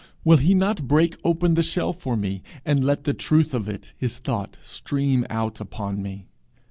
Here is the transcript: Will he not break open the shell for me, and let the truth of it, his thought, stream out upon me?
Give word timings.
Will 0.23 0.37
he 0.37 0.55
not 0.55 0.87
break 0.87 1.15
open 1.23 1.53
the 1.53 1.61
shell 1.61 1.93
for 1.93 2.17
me, 2.17 2.41
and 2.65 2.83
let 2.83 3.03
the 3.03 3.13
truth 3.13 3.53
of 3.53 3.69
it, 3.69 3.93
his 3.95 4.17
thought, 4.17 4.57
stream 4.63 5.27
out 5.29 5.59
upon 5.61 6.01
me? 6.01 6.25